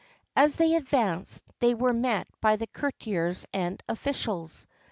As 0.35 0.55
they 0.55 0.73
advanced, 0.73 1.43
they 1.59 1.75
were 1.75 1.93
met 1.93 2.27
by 2.41 2.55
the 2.55 2.65
courtiers 2.65 3.45
and 3.53 3.83
officials. 3.87 4.65